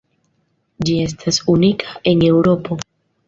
[0.87, 2.79] Ĝi estas unika en Eŭropo.